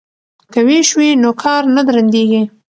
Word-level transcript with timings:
که 0.53 0.59
ویش 0.67 0.89
وي 0.97 1.09
نو 1.23 1.31
کار 1.41 1.63
نه 1.75 1.81
درندیږي. 1.87 2.43